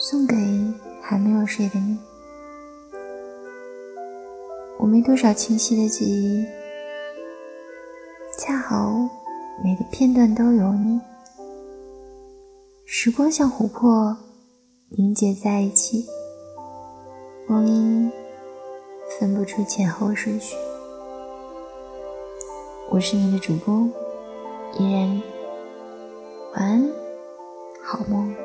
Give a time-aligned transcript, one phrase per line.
[0.00, 0.36] 送给
[1.02, 1.98] 还没有睡的你。
[4.78, 6.46] 我没多少清晰的记忆
[8.38, 8.92] 恰好
[9.62, 11.00] 每个片段都有你。
[12.84, 14.16] 时光像琥珀
[14.90, 16.06] 凝结在一起
[17.48, 18.10] 光阴
[19.18, 20.54] 分不出前后顺序。
[22.88, 23.86] 我是你的主播
[24.78, 25.22] 依然
[26.54, 26.88] 晚安
[27.82, 28.37] 好梦。